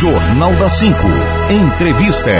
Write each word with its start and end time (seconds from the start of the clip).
Jornal 0.00 0.52
da 0.56 0.68
5. 0.68 0.94
Entrevista. 1.50 2.30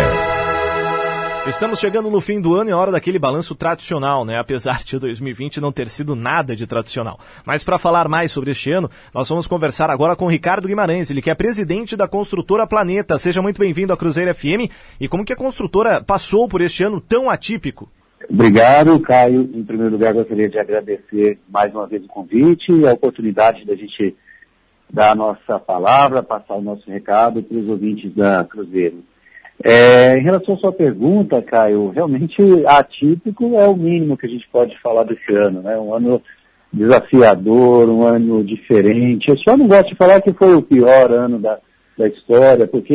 Estamos 1.48 1.78
chegando 1.78 2.10
no 2.10 2.20
fim 2.20 2.38
do 2.38 2.54
ano 2.54 2.68
e 2.68 2.72
é 2.72 2.76
hora 2.76 2.92
daquele 2.92 3.18
balanço 3.18 3.54
tradicional, 3.54 4.26
né? 4.26 4.38
Apesar 4.38 4.84
de 4.84 4.98
2020 4.98 5.58
não 5.58 5.72
ter 5.72 5.88
sido 5.88 6.14
nada 6.14 6.54
de 6.54 6.66
tradicional. 6.66 7.18
Mas 7.46 7.64
para 7.64 7.78
falar 7.78 8.08
mais 8.08 8.30
sobre 8.30 8.50
este 8.50 8.70
ano, 8.70 8.90
nós 9.14 9.26
vamos 9.26 9.46
conversar 9.46 9.88
agora 9.88 10.14
com 10.14 10.28
Ricardo 10.28 10.68
Guimarães, 10.68 11.10
ele 11.10 11.22
que 11.22 11.30
é 11.30 11.34
presidente 11.34 11.96
da 11.96 12.06
construtora 12.06 12.66
Planeta. 12.66 13.16
Seja 13.16 13.40
muito 13.40 13.58
bem-vindo 13.58 13.90
à 13.90 13.96
Cruzeiro 13.96 14.34
FM. 14.34 14.70
E 15.00 15.08
como 15.08 15.24
que 15.24 15.32
a 15.32 15.36
construtora 15.36 16.02
passou 16.02 16.46
por 16.46 16.60
este 16.60 16.82
ano 16.82 17.00
tão 17.00 17.30
atípico? 17.30 17.88
Obrigado, 18.28 19.00
Caio. 19.00 19.48
Em 19.54 19.64
primeiro 19.64 19.92
lugar, 19.92 20.12
gostaria 20.12 20.50
de 20.50 20.58
agradecer 20.58 21.38
mais 21.48 21.72
uma 21.72 21.86
vez 21.86 22.04
o 22.04 22.08
convite 22.08 22.70
e 22.70 22.86
a 22.86 22.92
oportunidade 22.92 23.64
da 23.64 23.74
gente 23.74 24.14
dar 24.90 25.12
a 25.12 25.14
nossa 25.14 25.58
palavra, 25.58 26.22
passar 26.22 26.54
o 26.54 26.62
nosso 26.62 26.90
recado 26.90 27.42
para 27.42 27.56
os 27.56 27.68
ouvintes 27.68 28.14
da 28.14 28.44
Cruzeiro. 28.44 29.02
É, 29.62 30.18
em 30.18 30.22
relação 30.22 30.54
à 30.54 30.58
sua 30.58 30.72
pergunta, 30.72 31.40
Caio, 31.42 31.88
realmente 31.90 32.42
atípico 32.66 33.58
é 33.58 33.66
o 33.66 33.76
mínimo 33.76 34.16
que 34.16 34.26
a 34.26 34.28
gente 34.28 34.46
pode 34.48 34.78
falar 34.80 35.04
desse 35.04 35.34
ano, 35.34 35.62
né? 35.62 35.78
Um 35.78 35.94
ano 35.94 36.22
desafiador, 36.72 37.88
um 37.88 38.02
ano 38.02 38.44
diferente. 38.44 39.30
Eu 39.30 39.38
só 39.38 39.56
não 39.56 39.66
gosto 39.66 39.88
de 39.88 39.94
falar 39.94 40.20
que 40.20 40.32
foi 40.32 40.54
o 40.54 40.62
pior 40.62 41.10
ano 41.10 41.38
da, 41.38 41.58
da 41.96 42.06
história, 42.06 42.66
porque 42.66 42.94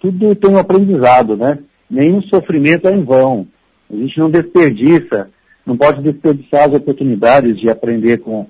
tudo 0.00 0.34
tem 0.34 0.50
um 0.50 0.58
aprendizado, 0.58 1.36
né? 1.36 1.58
Nenhum 1.88 2.20
sofrimento 2.22 2.88
é 2.88 2.92
em 2.92 3.04
vão. 3.04 3.46
A 3.90 3.94
gente 3.94 4.18
não 4.18 4.30
desperdiça, 4.30 5.30
não 5.64 5.76
pode 5.76 6.02
desperdiçar 6.02 6.68
as 6.68 6.74
oportunidades 6.74 7.60
de 7.60 7.70
aprender 7.70 8.18
com 8.18 8.46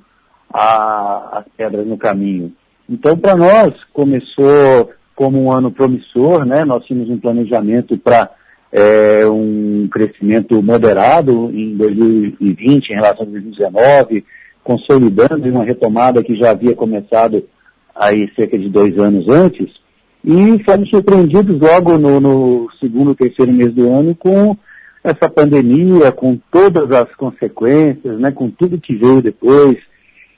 a, 0.52 1.38
as 1.38 1.44
pedras 1.56 1.86
no 1.86 1.98
caminho. 1.98 2.52
Então, 2.88 3.16
para 3.16 3.36
nós, 3.36 3.74
começou 3.92 4.90
como 5.14 5.42
um 5.42 5.52
ano 5.52 5.70
promissor, 5.70 6.44
né? 6.44 6.64
Nós 6.64 6.84
tínhamos 6.84 7.10
um 7.10 7.18
planejamento 7.18 7.96
para 7.96 8.30
é, 8.72 9.26
um 9.26 9.86
crescimento 9.90 10.62
moderado 10.62 11.50
em 11.52 11.76
2020 11.76 12.90
em 12.90 12.94
relação 12.94 13.22
a 13.22 13.30
2019, 13.30 14.24
consolidando 14.64 15.48
uma 15.48 15.64
retomada 15.64 16.22
que 16.22 16.34
já 16.36 16.50
havia 16.50 16.74
começado 16.74 17.44
aí 17.94 18.30
cerca 18.34 18.58
de 18.58 18.68
dois 18.68 18.98
anos 18.98 19.28
antes, 19.28 19.70
e 20.24 20.62
fomos 20.64 20.88
surpreendidos 20.88 21.60
logo 21.60 21.98
no, 21.98 22.20
no 22.20 22.68
segundo, 22.80 23.14
terceiro 23.14 23.52
mês 23.52 23.72
do 23.72 23.90
ano 23.92 24.14
com 24.14 24.56
essa 25.04 25.28
pandemia, 25.28 26.12
com 26.12 26.38
todas 26.50 26.90
as 26.92 27.12
consequências, 27.16 28.18
né, 28.20 28.30
com 28.30 28.48
tudo 28.48 28.80
que 28.80 28.94
veio 28.94 29.20
depois, 29.20 29.76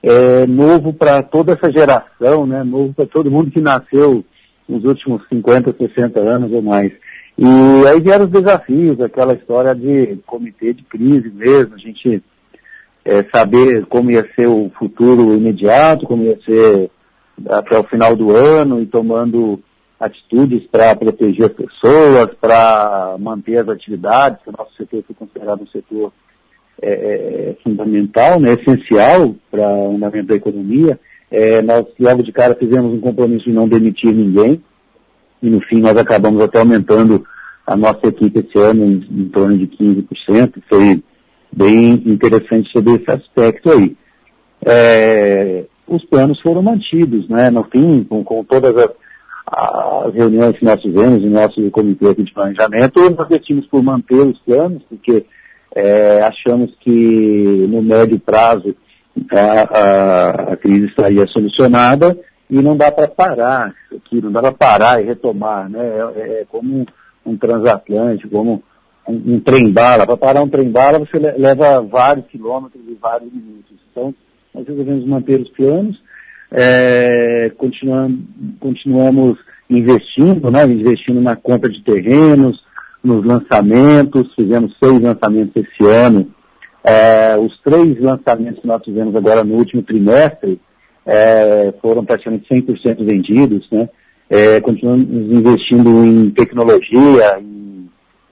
é, 0.04 0.46
novo 0.46 0.92
para 0.92 1.22
toda 1.22 1.54
essa 1.54 1.72
geração, 1.72 2.46
né, 2.46 2.62
novo 2.62 2.92
para 2.92 3.06
todo 3.06 3.30
mundo 3.30 3.50
que 3.50 3.60
nasceu 3.60 4.22
nos 4.68 4.84
últimos 4.84 5.26
50, 5.28 5.74
60 5.78 6.20
anos 6.20 6.52
ou 6.52 6.60
mais. 6.60 6.92
E 7.38 7.86
aí 7.88 8.00
vieram 8.00 8.26
os 8.26 8.30
desafios, 8.30 9.00
aquela 9.00 9.32
história 9.32 9.74
de 9.74 10.18
comitê 10.26 10.74
de 10.74 10.82
crise 10.84 11.30
mesmo, 11.30 11.74
a 11.74 11.78
gente 11.78 12.22
é, 13.02 13.24
saber 13.34 13.86
como 13.86 14.10
ia 14.10 14.28
ser 14.36 14.46
o 14.46 14.70
futuro 14.78 15.34
imediato, 15.34 16.06
como 16.06 16.24
ia 16.24 16.38
ser 16.44 16.90
até 17.48 17.78
o 17.78 17.84
final 17.84 18.14
do 18.14 18.30
ano 18.30 18.82
e 18.82 18.86
tomando 18.86 19.58
atitudes 19.98 20.66
para 20.70 20.94
proteger 20.94 21.46
as 21.46 21.52
pessoas, 21.52 22.28
para 22.38 23.16
manter 23.18 23.58
as 23.58 23.68
atividades, 23.70 24.38
o 24.46 24.52
nosso 24.52 24.76
setor 24.76 25.02
foi 25.06 25.16
considerado 25.16 25.62
um 25.62 25.66
setor 25.68 26.12
é, 26.82 26.90
é, 26.90 27.56
fundamental, 27.62 28.38
né, 28.38 28.52
essencial 28.52 29.34
para 29.54 29.72
o 29.72 29.94
andamento 29.94 30.26
da 30.26 30.34
economia. 30.34 30.98
É, 31.30 31.62
nós 31.62 31.86
logo 31.98 32.22
de 32.22 32.32
cara 32.32 32.56
fizemos 32.56 32.92
um 32.92 33.00
compromisso 33.00 33.44
de 33.44 33.52
não 33.52 33.68
demitir 33.68 34.12
ninguém 34.12 34.60
e 35.40 35.48
no 35.48 35.60
fim 35.60 35.80
nós 35.80 35.96
acabamos 35.96 36.42
até 36.42 36.58
aumentando 36.58 37.24
a 37.66 37.76
nossa 37.76 38.06
equipe 38.08 38.40
esse 38.40 38.58
ano 38.58 38.84
em, 38.84 39.22
em 39.22 39.28
torno 39.28 39.56
de 39.56 39.66
15%. 39.68 40.54
Foi 40.68 41.02
bem 41.52 42.02
interessante 42.04 42.70
sobre 42.72 42.94
esse 42.94 43.10
aspecto 43.10 43.70
aí. 43.70 43.96
É, 44.66 45.64
os 45.86 46.04
planos 46.06 46.40
foram 46.40 46.62
mantidos, 46.62 47.28
né? 47.28 47.50
No 47.50 47.64
fim, 47.64 48.04
com, 48.04 48.24
com 48.24 48.42
todas 48.44 48.76
as, 48.76 48.90
as, 49.46 50.14
reuniões 50.14 50.58
que 50.58 50.64
nós 50.64 50.80
tivemos 50.80 51.22
em 51.22 51.30
nosso 51.30 51.70
comitê 51.70 52.14
de 52.14 52.32
planejamento, 52.32 53.10
nós 53.10 53.28
decidimos 53.28 53.66
por 53.66 53.82
manter 53.82 54.26
os 54.26 54.38
planos, 54.40 54.82
porque 54.88 55.24
é, 55.74 56.22
achamos 56.22 56.74
que 56.80 57.66
no 57.68 57.82
médio 57.82 58.18
prazo 58.18 58.74
a, 59.30 59.78
a, 59.78 60.30
a 60.52 60.56
crise 60.56 60.86
estaria 60.86 61.26
solucionada 61.26 62.18
e 62.50 62.60
não 62.60 62.76
dá 62.76 62.90
para 62.90 63.08
parar 63.08 63.74
isso 63.86 63.96
aqui, 63.96 64.20
não 64.20 64.32
dá 64.32 64.40
para 64.40 64.52
parar 64.52 65.02
e 65.02 65.06
retomar, 65.06 65.68
né? 65.68 65.80
É, 66.16 66.40
é 66.40 66.44
como 66.48 66.80
um, 66.80 66.86
um, 67.24 67.36
transatlântico, 67.36 68.30
como 68.30 68.62
um, 69.08 69.34
um 69.34 69.40
trem-bala. 69.40 70.06
Para 70.06 70.16
parar 70.16 70.42
um 70.42 70.48
trem-bala 70.48 70.98
você 70.98 71.18
leva 71.18 71.80
vários 71.80 72.26
quilômetros 72.26 72.82
e 72.86 72.94
vários 72.94 73.32
minutos. 73.32 73.76
Então, 73.90 74.14
nós 74.52 74.66
devemos 74.66 75.06
manter 75.06 75.40
os 75.40 75.50
planos, 75.50 76.00
é, 76.50 77.50
continuamos, 77.56 78.20
continuamos 78.60 79.38
investindo, 79.70 80.50
né? 80.50 80.64
Investindo 80.64 81.20
na 81.20 81.36
compra 81.36 81.70
de 81.70 81.82
terrenos, 81.82 82.62
nos 83.02 83.24
lançamentos, 83.24 84.34
fizemos 84.34 84.76
seis 84.82 85.00
lançamentos 85.00 85.54
esse 85.56 85.88
ano. 85.88 86.33
É, 86.84 87.38
os 87.38 87.58
três 87.60 87.98
lançamentos 87.98 88.60
que 88.60 88.66
nós 88.66 88.84
fizemos 88.84 89.16
agora 89.16 89.42
no 89.42 89.54
último 89.54 89.82
trimestre 89.82 90.60
é, 91.06 91.72
foram 91.80 92.04
praticamente 92.04 92.46
100% 92.48 93.04
vendidos, 93.04 93.66
né? 93.70 93.88
É, 94.28 94.60
continuamos 94.60 95.08
investindo 95.10 96.04
em 96.04 96.30
tecnologia, 96.30 97.38
em 97.40 97.88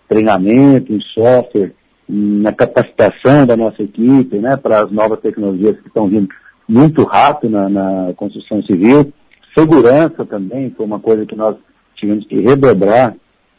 treinamento, 0.09 0.93
em 0.93 1.01
software, 1.01 1.73
na 2.09 2.53
capacitação 2.53 3.47
da 3.47 3.57
nossa 3.57 3.83
equipe, 3.83 4.39
né, 4.39 4.57
para 4.57 4.83
as 4.83 4.91
novas 4.91 5.21
tecnologias 5.21 5.79
que 5.81 5.89
estão 5.89 6.09
vindo 6.09 6.29
muito 6.69 7.05
rápido 7.05 7.51
na, 7.51 7.69
na 7.69 8.13
construção 8.17 8.63
civil. 8.63 9.13
Segurança 9.57 10.25
também 10.25 10.71
foi 10.77 10.85
uma 10.87 10.99
coisa 10.99 11.27
que 11.27 11.37
nós 11.37 11.57
tivemos 11.95 12.27
que 12.27 12.41
redobrar 12.41 13.15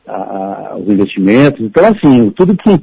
a, 0.08 0.16
a, 0.16 0.78
os 0.78 0.92
investimentos. 0.92 1.62
Então, 1.62 1.86
assim, 1.86 2.30
tudo 2.32 2.58
que 2.58 2.82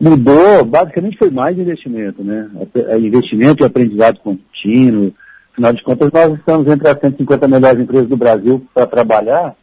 mudou, 0.00 0.64
basicamente 0.64 1.18
foi 1.18 1.30
mais 1.30 1.58
investimento, 1.58 2.22
né? 2.22 2.50
Investimento 2.98 3.62
e 3.62 3.66
aprendizado 3.66 4.20
contínuo. 4.20 5.12
Afinal 5.52 5.72
de 5.72 5.82
contas, 5.82 6.10
nós 6.12 6.38
estamos 6.38 6.66
entre 6.68 6.88
as 6.88 7.00
150 7.00 7.48
melhores 7.48 7.80
empresas 7.80 8.08
do 8.08 8.16
Brasil 8.16 8.66
para 8.74 8.86
trabalhar, 8.86 9.56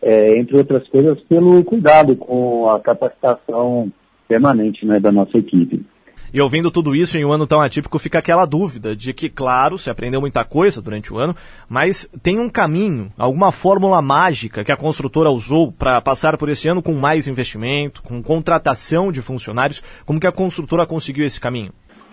é, 0.00 0.38
entre 0.38 0.56
outras 0.56 0.88
coisas, 0.88 1.20
pelo 1.28 1.62
cuidado 1.64 2.16
com 2.16 2.70
a 2.70 2.80
capacitação 2.80 3.92
permanente 4.26 4.86
né, 4.86 4.98
da 4.98 5.12
nossa 5.12 5.36
equipe. 5.36 5.84
E 6.34 6.40
ouvindo 6.40 6.68
tudo 6.68 6.96
isso 6.96 7.16
em 7.16 7.24
um 7.24 7.30
ano 7.30 7.46
tão 7.46 7.60
atípico, 7.60 7.96
fica 7.96 8.18
aquela 8.18 8.44
dúvida 8.44 8.96
de 8.96 9.12
que, 9.12 9.28
claro, 9.28 9.78
se 9.78 9.88
aprendeu 9.88 10.20
muita 10.20 10.44
coisa 10.44 10.82
durante 10.82 11.14
o 11.14 11.16
ano, 11.16 11.32
mas 11.68 12.10
tem 12.24 12.40
um 12.40 12.50
caminho, 12.50 13.12
alguma 13.16 13.52
fórmula 13.52 14.02
mágica 14.02 14.64
que 14.64 14.72
a 14.72 14.76
construtora 14.76 15.30
usou 15.30 15.70
para 15.70 16.00
passar 16.00 16.36
por 16.36 16.48
esse 16.48 16.66
ano 16.66 16.82
com 16.82 16.92
mais 16.94 17.28
investimento, 17.28 18.02
com 18.02 18.20
contratação 18.20 19.12
de 19.12 19.22
funcionários. 19.22 19.80
Como 20.04 20.18
que 20.18 20.26
a 20.26 20.32
construtora 20.32 20.84
conseguiu 20.84 21.24
esse 21.24 21.40
caminho? 21.40 21.70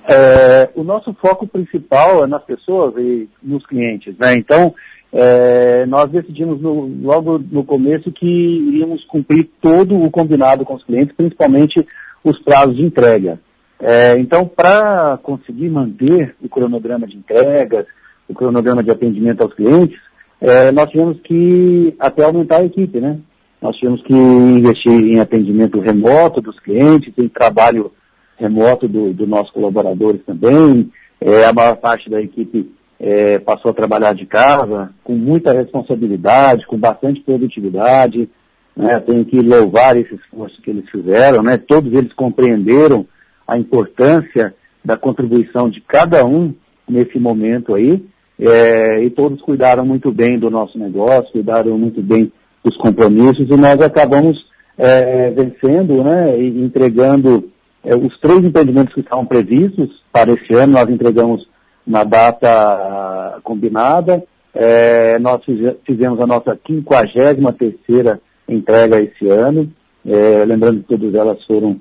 É, 0.08 0.70
o 0.76 0.84
nosso 0.84 1.16
foco 1.16 1.48
principal 1.48 2.24
é 2.24 2.28
nas 2.28 2.44
pessoas 2.44 2.94
e 2.98 3.28
nos 3.42 3.66
clientes, 3.66 4.16
né? 4.20 4.36
Então, 4.36 4.76
é, 5.12 5.84
nós 5.88 6.12
decidimos 6.12 6.62
no, 6.62 6.86
logo 7.02 7.40
no 7.40 7.64
começo 7.64 8.12
que 8.12 8.28
iríamos 8.28 9.04
cumprir 9.06 9.50
todo 9.60 10.00
o 10.00 10.12
combinado 10.12 10.64
com 10.64 10.76
os 10.76 10.84
clientes, 10.84 11.16
principalmente 11.16 11.84
os 12.24 12.38
prazos 12.44 12.76
de 12.76 12.84
entrega. 12.84 13.40
É, 13.82 14.14
então, 14.20 14.48
para 14.48 15.18
conseguir 15.24 15.70
manter 15.70 16.36
o 16.40 16.48
cronograma 16.48 17.08
de 17.08 17.18
entregas, 17.18 17.86
o 18.30 18.34
cronograma 18.34 18.84
de 18.84 18.92
atendimento 18.92 19.42
aos 19.42 19.54
clientes, 19.56 20.00
é, 20.40 20.72
nós 20.72 20.90
tivemos 20.90 21.20
que 21.22 21.96
até 22.00 22.24
aumentar 22.24 22.58
a 22.58 22.66
equipe, 22.66 23.00
né? 23.00 23.20
Nós 23.60 23.76
tivemos 23.78 24.02
que 24.04 24.14
investir 24.14 24.92
em 24.92 25.20
atendimento 25.20 25.80
remoto 25.80 26.42
dos 26.42 26.60
clientes, 26.60 27.14
em 27.18 27.28
trabalho 27.28 27.92
remoto 28.38 28.88
dos 28.88 29.16
do 29.16 29.28
nossos 29.28 29.52
colaboradores 29.52 30.22
também. 30.26 30.92
É, 31.20 31.46
a 31.46 31.54
maior 31.54 31.76
parte 31.78 32.10
da 32.10 32.22
equipe 32.22 32.72
é, 33.00 33.40
passou 33.40 33.72
a 33.72 33.74
trabalhar 33.74 34.14
de 34.14 34.26
casa, 34.26 34.92
com 35.04 35.14
muita 35.14 35.54
responsabilidade, 35.54 36.66
com 36.68 36.78
bastante 36.78 37.22
produtividade. 37.22 38.30
Né? 38.76 39.00
Tenho 39.00 39.26
que 39.26 39.42
louvar 39.42 39.98
esse 39.98 40.16
esforço 40.16 40.62
que 40.62 40.70
eles 40.70 40.90
fizeram, 40.90 41.44
né? 41.44 41.58
Todos 41.58 41.92
eles 41.94 42.14
compreenderam 42.14 43.06
a 43.52 43.58
importância 43.58 44.56
da 44.84 44.96
contribuição 44.96 45.70
de 45.70 45.82
cada 45.82 46.26
um 46.26 46.54
nesse 46.88 47.20
momento 47.20 47.76
aí, 47.76 48.04
é, 48.40 49.04
e 49.04 49.10
todos 49.10 49.42
cuidaram 49.42 49.86
muito 49.86 50.12
bem 50.12 50.40
do 50.40 50.50
nosso 50.50 50.78
negócio, 50.80 51.32
cuidaram 51.34 51.78
muito 51.78 52.02
bem 52.02 52.32
dos 52.64 52.78
compromissos, 52.78 53.48
e 53.50 53.58
nós 53.58 53.82
acabamos 53.82 54.38
é, 54.78 55.30
vencendo, 55.32 56.02
né, 56.04 56.40
e 56.40 56.64
entregando 56.64 57.52
é, 57.84 57.94
os 57.96 58.18
três 58.20 58.40
empreendimentos 58.44 58.94
que 58.94 59.02
estavam 59.02 59.26
previstos 59.26 59.90
para 60.12 60.32
esse 60.32 60.54
ano, 60.54 60.74
nós 60.74 60.90
entregamos 60.90 61.46
na 61.86 62.04
data 62.04 63.40
combinada, 63.44 64.24
É, 64.54 65.18
nós 65.20 65.42
fizemos 65.86 66.20
a 66.20 66.28
nossa 66.28 66.60
53 66.68 67.38
terceira 67.58 68.20
entrega 68.50 69.00
esse 69.00 69.26
ano, 69.30 69.72
é, 70.06 70.44
lembrando 70.46 70.84
que 70.84 70.90
todas 70.90 71.14
elas 71.16 71.42
foram 71.46 71.80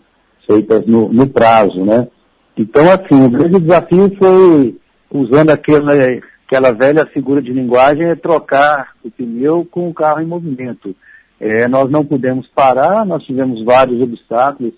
feitas 0.50 0.84
no, 0.86 1.12
no, 1.12 1.28
prazo, 1.28 1.84
né? 1.84 2.08
Então, 2.56 2.84
assim, 2.90 3.24
o 3.24 3.30
grande 3.30 3.60
desafio 3.60 4.12
foi, 4.18 4.76
usando 5.10 5.50
aquela, 5.50 5.92
aquela 6.46 6.72
velha 6.72 7.06
figura 7.06 7.40
de 7.40 7.52
linguagem, 7.52 8.06
é 8.06 8.16
trocar 8.16 8.88
o 9.04 9.10
pneu 9.10 9.66
com 9.70 9.88
o 9.88 9.94
carro 9.94 10.20
em 10.20 10.26
movimento. 10.26 10.94
É, 11.38 11.68
nós 11.68 11.88
não 11.90 12.04
pudemos 12.04 12.46
parar, 12.48 13.06
nós 13.06 13.22
tivemos 13.22 13.64
vários 13.64 14.02
obstáculos 14.02 14.74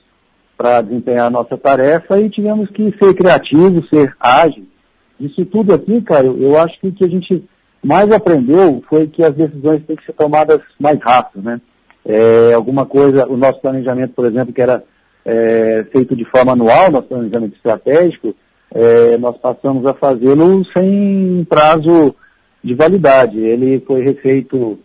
para 0.56 0.82
desempenhar 0.82 1.26
a 1.26 1.30
nossa 1.30 1.56
tarefa 1.56 2.20
e 2.20 2.30
tivemos 2.30 2.70
que 2.70 2.94
ser 3.02 3.14
criativos, 3.14 3.88
ser 3.88 4.14
ágeis. 4.20 4.66
Isso 5.18 5.44
tudo 5.46 5.74
aqui, 5.74 6.00
cara, 6.02 6.26
eu 6.26 6.58
acho 6.60 6.78
que 6.80 6.88
o 6.88 6.92
que 6.92 7.04
a 7.04 7.08
gente 7.08 7.44
mais 7.82 8.12
aprendeu 8.12 8.82
foi 8.88 9.08
que 9.08 9.24
as 9.24 9.34
decisões 9.34 9.84
têm 9.86 9.96
que 9.96 10.04
ser 10.04 10.12
tomadas 10.12 10.60
mais 10.78 11.00
rápido, 11.00 11.42
né? 11.42 11.60
É, 12.04 12.52
alguma 12.52 12.84
coisa, 12.84 13.26
o 13.28 13.36
nosso 13.36 13.60
planejamento, 13.60 14.12
por 14.14 14.26
exemplo, 14.26 14.52
que 14.52 14.60
era 14.60 14.84
é, 15.24 15.84
feito 15.92 16.16
de 16.16 16.24
forma 16.24 16.52
anual, 16.52 16.90
nosso 16.90 17.08
planejamento 17.08 17.56
estratégico, 17.56 18.34
é, 18.74 19.16
nós 19.18 19.36
passamos 19.38 19.86
a 19.86 19.94
fazê-lo 19.94 20.64
sem 20.76 21.46
prazo 21.48 22.14
de 22.62 22.74
validade. 22.74 23.38
Ele 23.38 23.80
foi 23.86 24.02
refeito 24.02 24.78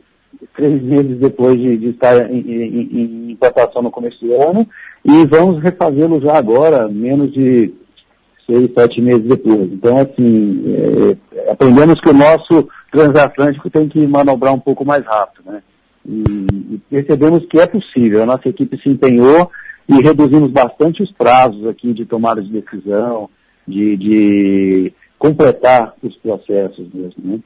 três 0.55 0.81
meses 0.81 1.17
depois 1.19 1.55
de, 1.55 1.77
de 1.77 1.89
estar 1.89 2.29
em, 2.29 2.39
em, 2.39 3.31
implantação 3.31 3.81
no 3.81 3.91
começo 3.91 4.23
do 4.23 4.33
ano 4.33 4.67
e 5.03 5.25
vamos 5.25 5.61
refazê-lo 5.61 6.19
já 6.19 6.37
agora, 6.37 6.87
menos 6.87 7.31
de 7.31 7.73
seis, 8.45 8.69
sete 8.77 9.01
meses 9.01 9.23
depois. 9.23 9.71
Então, 9.71 9.97
assim, 9.97 10.63
é, 10.67 11.51
aprendemos 11.51 11.99
que 12.01 12.09
o 12.09 12.13
nosso 12.13 12.67
transatlântico 12.91 13.69
tem 13.69 13.87
que 13.87 14.05
manobrar 14.05 14.53
um 14.53 14.59
pouco 14.59 14.85
mais 14.85 15.05
rápido, 15.05 15.51
né? 15.51 15.61
E, 16.05 16.23
e 16.75 16.81
percebemos 16.89 17.45
que 17.47 17.59
é 17.59 17.67
possível. 17.67 18.23
A 18.23 18.25
nossa 18.25 18.47
equipe 18.47 18.77
se 18.81 18.89
empenhou 18.89 19.51
e 19.87 20.01
reduzimos 20.01 20.51
bastante 20.51 21.01
os 21.01 21.11
prazos 21.11 21.65
aqui 21.67 21.93
de 21.93 22.05
tomada 22.05 22.41
de 22.41 22.49
decisão, 22.49 23.29
de, 23.67 23.97
de 23.97 24.93
completar 25.17 25.93
os 26.03 26.15
processos 26.17 26.87
mesmo, 26.93 27.15
né? 27.23 27.39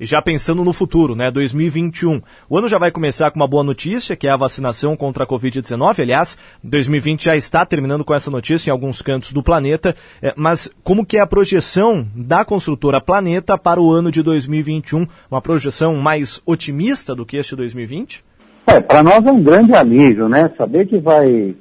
E 0.00 0.06
já 0.06 0.22
pensando 0.22 0.64
no 0.64 0.72
futuro, 0.72 1.14
né, 1.14 1.30
2021. 1.30 2.22
O 2.48 2.56
ano 2.56 2.68
já 2.68 2.78
vai 2.78 2.90
começar 2.90 3.30
com 3.30 3.38
uma 3.38 3.46
boa 3.46 3.62
notícia, 3.62 4.16
que 4.16 4.26
é 4.26 4.30
a 4.30 4.36
vacinação 4.36 4.96
contra 4.96 5.24
a 5.24 5.26
Covid-19. 5.26 6.00
Aliás, 6.00 6.38
2020 6.64 7.24
já 7.24 7.36
está 7.36 7.66
terminando 7.66 8.02
com 8.02 8.14
essa 8.14 8.30
notícia 8.30 8.70
em 8.70 8.72
alguns 8.72 9.02
cantos 9.02 9.30
do 9.30 9.42
planeta. 9.42 9.94
É, 10.22 10.32
mas 10.34 10.70
como 10.82 11.04
que 11.04 11.18
é 11.18 11.20
a 11.20 11.26
projeção 11.26 12.08
da 12.16 12.46
construtora 12.46 12.98
Planeta 12.98 13.58
para 13.58 13.78
o 13.78 13.92
ano 13.92 14.10
de 14.10 14.22
2021? 14.22 15.06
Uma 15.30 15.42
projeção 15.42 15.94
mais 15.96 16.40
otimista 16.46 17.14
do 17.14 17.26
que 17.26 17.36
este 17.36 17.54
2020? 17.54 18.24
É, 18.72 18.80
para 18.80 19.02
nós 19.02 19.26
é 19.26 19.32
um 19.32 19.42
grande 19.42 19.74
alívio, 19.74 20.28
né? 20.28 20.48
Saber 20.56 20.86
que 20.86 20.96
vai 20.96 21.56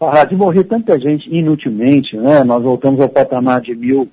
parar 0.00 0.24
de 0.24 0.34
morrer 0.34 0.64
tanta 0.64 0.98
gente 0.98 1.32
inutilmente, 1.32 2.16
né? 2.16 2.42
Nós 2.42 2.60
voltamos 2.60 3.00
ao 3.00 3.08
patamar 3.08 3.60
de 3.60 3.72
mil 3.72 4.08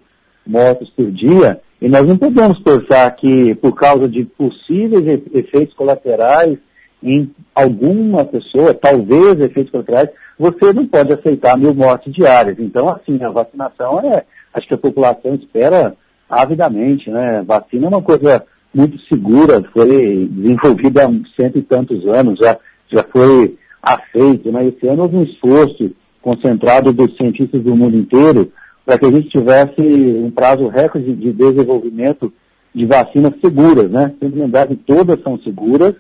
mortos 0.45 0.88
por 0.91 1.09
dia 1.12 1.59
e 1.81 1.89
nós 1.89 2.06
não 2.06 2.15
podemos 2.15 2.59
pensar 2.59 3.09
que, 3.15 3.56
por 3.56 3.73
causa 3.73 4.07
de 4.07 4.23
possíveis 4.23 5.03
efeitos 5.33 5.73
colaterais 5.73 6.59
em 7.01 7.31
alguma 7.56 8.24
pessoa, 8.24 8.71
talvez 8.71 9.39
efeitos 9.39 9.71
colaterais, 9.71 10.09
você 10.38 10.71
não 10.71 10.85
pode 10.85 11.12
aceitar 11.12 11.57
mil 11.57 11.74
mortes 11.74 12.13
diárias. 12.13 12.59
Então, 12.59 12.88
assim, 12.88 13.17
a 13.24 13.31
vacinação 13.31 14.00
é, 14.01 14.24
acho 14.53 14.67
que 14.67 14.75
a 14.75 14.77
população 14.77 15.33
espera 15.33 15.95
avidamente, 16.29 17.09
né? 17.09 17.44
Vacina 17.47 17.88
é 17.88 17.89
uma 17.89 18.01
coisa 18.03 18.45
muito 18.73 19.00
segura, 19.07 19.63
foi 19.73 20.27
desenvolvida 20.31 21.06
há 21.06 21.09
cento 21.39 21.57
e 21.57 21.62
tantos 21.62 22.06
anos, 22.07 22.39
já, 22.39 22.57
já 22.91 23.03
foi 23.03 23.57
aceito, 23.81 24.51
né? 24.51 24.68
Esse 24.68 24.88
ano 24.88 25.03
houve 25.03 25.18
um 25.18 25.23
esforço 25.23 25.91
concentrado 26.21 26.94
dos 26.94 27.15
cientistas 27.18 27.62
do 27.63 27.75
mundo 27.75 27.97
inteiro 27.97 28.51
para 28.85 28.97
que 28.97 29.06
a 29.06 29.12
gente 29.12 29.29
tivesse 29.29 29.81
um 29.81 30.31
prazo 30.31 30.68
recorde 30.68 31.13
de 31.15 31.33
desenvolvimento 31.33 32.31
de 32.73 32.85
vacinas 32.85 33.33
seguras, 33.44 33.89
né? 33.89 34.13
Sempre 34.19 34.39
lembrar 34.39 34.68
que 34.68 34.75
todas 34.75 35.21
são 35.21 35.38
seguras 35.39 35.94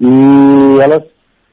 e 0.00 0.78
elas 0.80 1.02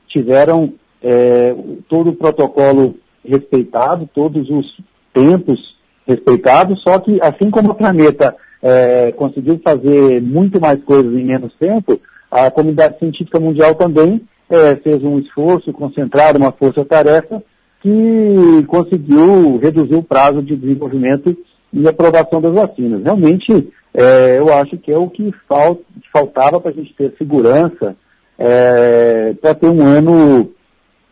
tiveram 0.07 0.73
é, 1.01 1.55
todo 1.87 2.09
o 2.09 2.15
protocolo 2.15 2.95
respeitado, 3.23 4.09
todos 4.13 4.49
os 4.49 4.65
tempos 5.13 5.75
respeitados, 6.07 6.81
só 6.81 6.99
que 6.99 7.19
assim 7.21 7.49
como 7.49 7.71
o 7.71 7.75
planeta 7.75 8.35
é, 8.61 9.11
conseguiu 9.11 9.59
fazer 9.63 10.21
muito 10.21 10.59
mais 10.59 10.83
coisas 10.83 11.13
em 11.13 11.23
menos 11.23 11.53
tempo, 11.59 11.99
a 12.31 12.49
comunidade 12.51 12.99
científica 12.99 13.39
mundial 13.39 13.75
também 13.75 14.21
é, 14.49 14.75
fez 14.77 15.03
um 15.03 15.19
esforço 15.19 15.71
concentrado, 15.71 16.37
uma 16.37 16.51
força-tarefa 16.51 17.41
que 17.81 18.65
conseguiu 18.67 19.57
reduzir 19.57 19.95
o 19.95 20.03
prazo 20.03 20.41
de 20.41 20.55
desenvolvimento 20.55 21.37
e 21.71 21.87
aprovação 21.87 22.41
das 22.41 22.53
vacinas. 22.53 23.03
Realmente, 23.03 23.69
é, 23.93 24.37
eu 24.37 24.53
acho 24.53 24.77
que 24.77 24.91
é 24.91 24.97
o 24.97 25.09
que 25.09 25.33
fal 25.47 25.79
faltava 26.11 26.59
para 26.59 26.71
a 26.71 26.73
gente 26.73 26.93
ter 26.95 27.13
segurança 27.17 27.95
é, 28.37 29.33
para 29.41 29.53
ter 29.53 29.69
um 29.69 29.81
ano 29.81 30.51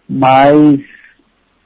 mais 0.10 0.80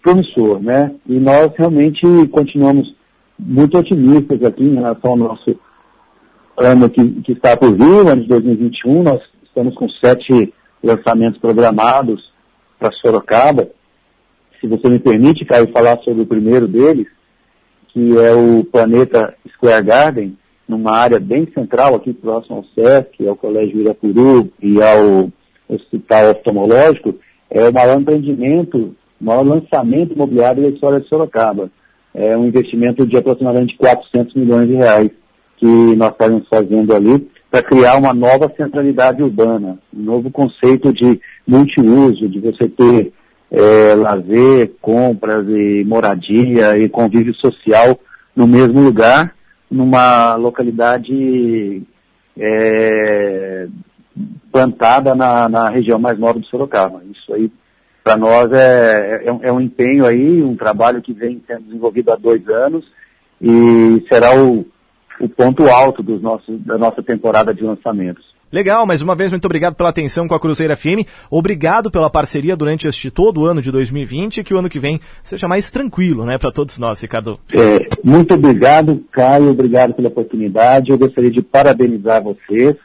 promissor, 0.04 0.62
né? 0.62 0.92
E 1.08 1.20
nós 1.20 1.52
realmente 1.56 2.06
continuamos 2.32 2.96
muito 3.38 3.78
otimistas 3.78 4.42
aqui 4.44 4.64
em 4.64 4.76
relação 4.76 5.12
ao 5.12 5.18
nosso 5.18 5.60
ano 6.58 6.90
que, 6.90 7.06
que 7.22 7.32
está 7.34 7.56
por 7.56 7.74
vir, 7.74 8.08
ano 8.08 8.22
de 8.22 8.28
2021. 8.28 9.04
Nós 9.04 9.22
estamos 9.44 9.76
com 9.76 9.88
sete 9.90 10.54
lançamentos 10.84 11.40
programados 11.40 12.32
para 12.80 12.92
Sorocaba 12.92 13.68
se 14.60 14.68
você 14.68 14.90
me 14.90 15.00
permite, 15.00 15.46
Caio, 15.46 15.72
falar 15.72 16.00
sobre 16.00 16.24
o 16.24 16.26
primeiro 16.26 16.68
deles, 16.68 17.08
que 17.90 18.18
é 18.18 18.34
o 18.34 18.64
Planeta 18.64 19.36
Square 19.54 19.86
Garden, 19.86 20.38
numa 20.68 20.92
área 20.92 21.20
bem 21.20 21.48
central 21.54 21.96
aqui 21.96 22.14
próximo 22.14 22.58
ao 22.58 22.66
SESC, 22.66 23.28
ao 23.28 23.36
Colégio 23.36 23.80
Irapuru 23.80 24.52
e 24.62 24.82
ao 24.82 25.32
Hospital 25.70 26.32
Oftalmológico, 26.32 27.16
é 27.50 27.70
o 27.70 27.74
maior 27.74 28.00
empreendimento, 28.00 28.96
o 29.22 29.24
maior 29.24 29.46
lançamento 29.46 30.14
imobiliário 30.14 30.64
da 30.64 30.70
história 30.70 31.00
de 31.00 31.08
Sorocaba. 31.08 31.70
É 32.14 32.36
um 32.36 32.46
investimento 32.46 33.06
de 33.06 33.16
aproximadamente 33.16 33.78
400 33.78 34.34
milhões 34.34 34.68
de 34.68 34.76
reais 34.76 35.12
que 35.58 35.66
nós 35.66 36.12
estamos 36.12 36.48
fazendo 36.48 36.94
ali 36.94 37.28
para 37.50 37.64
criar 37.64 37.98
uma 37.98 38.14
nova 38.14 38.52
centralidade 38.56 39.24
urbana, 39.24 39.80
um 39.94 40.02
novo 40.02 40.30
conceito 40.30 40.94
de 40.94 41.20
multiuso, 41.48 42.28
de 42.28 42.40
você 42.40 42.68
ter 42.68 43.14
é, 43.52 43.96
lazer, 43.96 44.74
compras 44.82 45.48
e 45.48 45.84
moradia 45.86 46.78
e 46.78 46.90
convívio 46.90 47.34
social 47.36 48.00
no 48.36 48.46
mesmo 48.46 48.82
lugar, 48.82 49.34
numa 49.72 50.36
localidade 50.36 51.82
é, 52.38 53.68
plantada 54.52 55.16
na, 55.16 55.50
na, 55.50 55.70
região 55.70 56.00
mais 56.00 56.20
nobre 56.20 56.42
de 56.42 56.50
Sorocaba. 56.50 57.02
Isso 57.12 57.34
aí, 57.34 57.52
para 58.04 58.18
nós, 58.18 58.52
é, 58.52 59.24
é, 59.26 59.48
é, 59.48 59.52
um 59.52 59.62
empenho 59.62 60.06
aí, 60.06 60.44
um 60.44 60.56
trabalho 60.56 61.02
que 61.02 61.14
vem 61.14 61.42
sendo 61.48 61.64
desenvolvido 61.64 62.12
há 62.12 62.16
dois 62.16 62.48
anos 62.48 62.86
e 63.42 64.06
será 64.10 64.36
o, 64.36 64.66
o 65.20 65.30
ponto 65.30 65.68
alto 65.68 66.04
dos 66.04 66.22
nossos, 66.22 66.60
da 66.64 66.78
nossa 66.78 67.02
temporada 67.02 67.54
de 67.54 67.64
lançamentos. 67.64 68.24
Legal, 68.52 68.86
mais 68.86 69.02
uma 69.02 69.14
vez, 69.14 69.30
muito 69.30 69.44
obrigado 69.44 69.76
pela 69.76 69.90
atenção 69.90 70.26
com 70.26 70.34
a 70.34 70.40
Cruzeira 70.40 70.78
FM. 70.78 71.06
Obrigado 71.30 71.92
pela 71.92 72.10
parceria 72.10 72.56
durante 72.56 72.88
este 72.88 73.12
todo 73.12 73.42
o 73.42 73.46
ano 73.46 73.62
de 73.62 73.70
2020 73.72 74.38
e 74.38 74.44
que 74.44 74.54
o 74.54 74.58
ano 74.58 74.70
que 74.70 74.80
vem 74.80 75.02
seja 75.22 75.50
mais 75.50 75.70
tranquilo, 75.70 76.26
né, 76.26 76.38
para 76.38 76.52
todos 76.52 76.80
nós, 76.80 77.02
Ricardo. 77.02 77.38
É, 77.52 77.90
muito 78.02 78.36
obrigado, 78.36 79.04
Caio, 79.12 79.50
obrigado 79.50 79.94
pela 79.94 80.08
oportunidade. 80.08 80.92
Eu 80.92 80.98
gostaria 80.98 81.30
de 81.30 81.42
parabenizar 81.42 82.24
vocês. 82.24 82.76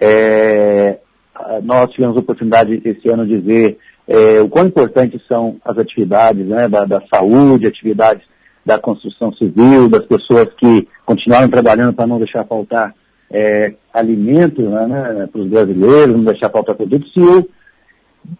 É, 0.00 0.98
nós 1.62 1.90
tivemos 1.92 2.16
a 2.16 2.20
oportunidade 2.20 2.82
esse 2.84 3.08
ano 3.08 3.24
de 3.24 3.38
ver 3.38 3.78
é, 4.08 4.40
o 4.40 4.48
quão 4.48 4.66
importantes 4.66 5.20
são 5.28 5.58
as 5.64 5.78
atividades 5.78 6.44
né, 6.46 6.68
da, 6.68 6.84
da 6.84 7.00
saúde, 7.12 7.68
atividades 7.68 8.24
da 8.64 8.78
construção 8.78 9.32
civil, 9.34 9.88
das 9.88 10.04
pessoas 10.06 10.48
que 10.56 10.88
continuaram 11.04 11.48
trabalhando 11.48 11.92
para 11.92 12.06
não 12.06 12.18
deixar 12.18 12.44
faltar 12.44 12.94
é, 13.30 13.74
alimento 13.92 14.62
né, 14.62 14.86
né, 14.86 15.28
para 15.30 15.40
os 15.40 15.48
brasileiros, 15.48 16.16
não 16.16 16.24
deixar 16.24 16.50
faltar 16.50 16.74
produtos, 16.74 17.12
e 17.16 17.20
eu 17.20 17.48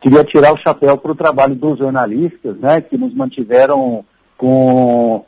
queria 0.00 0.24
tirar 0.24 0.52
o 0.52 0.58
chapéu 0.58 0.96
para 0.96 1.12
o 1.12 1.16
trabalho 1.16 1.54
dos 1.54 1.78
jornalistas, 1.78 2.56
né, 2.58 2.80
que 2.80 2.96
nos 2.96 3.14
mantiveram 3.14 4.04
com 4.38 5.24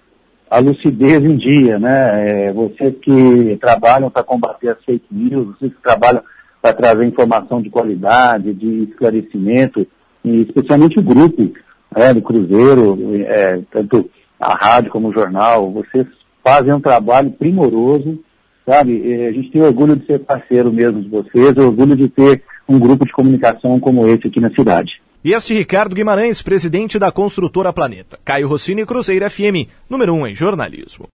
a 0.49 0.59
lucidez 0.59 1.23
em 1.25 1.37
dia, 1.37 1.79
né, 1.79 2.47
é, 2.47 2.53
vocês 2.53 2.95
que 3.03 3.59
trabalham 3.61 4.11
para 4.11 4.23
combater 4.23 4.71
as 4.71 4.85
fake 4.85 5.07
news, 5.11 5.57
vocês 5.57 5.73
que 5.75 5.83
trabalham 5.83 6.23
para 6.63 6.73
trazer 6.73 7.07
informação 7.07 7.61
de 7.61 7.69
qualidade, 7.69 8.55
de 8.55 8.85
esclarecimento, 8.85 9.87
e 10.25 10.43
especialmente 10.43 10.99
o 10.99 11.03
grupo 11.03 11.53
né, 11.97 12.15
do 12.15 12.23
Cruzeiro, 12.23 12.99
é, 13.25 13.61
tanto 13.71 14.11
a 14.41 14.55
rádio 14.55 14.91
como 14.91 15.13
jornal, 15.13 15.71
vocês 15.73 16.07
fazem 16.43 16.73
um 16.73 16.81
trabalho 16.81 17.31
primoroso 17.31 18.19
sabe? 18.67 19.27
A 19.29 19.33
gente 19.33 19.51
tem 19.53 19.63
orgulho 19.63 19.95
de 19.97 20.05
ser 20.07 20.19
parceiro 20.19 20.73
mesmo 20.73 21.01
de 21.01 21.09
vocês, 21.09 21.57
orgulho 21.57 21.97
de 21.97 22.09
ter 22.09 22.43
um 22.69 22.79
grupo 22.79 23.07
de 23.07 23.13
comunicação 23.13 23.79
como 23.79 24.07
esse 24.09 24.27
aqui 24.27 24.41
na 24.41 24.51
cidade. 24.51 25.01
E 25.25 25.33
este 25.33 25.55
Ricardo 25.55 25.95
Guimarães, 25.95 26.43
presidente 26.43 26.99
da 26.99 27.13
construtora 27.13 27.73
Planeta. 27.73 28.19
Caio 28.25 28.49
Rossini 28.49 28.85
Cruzeiro 28.85 29.29
FM, 29.31 29.71
número 29.89 30.15
1 30.15 30.19
um 30.19 30.27
em 30.27 30.35
jornalismo. 30.35 31.09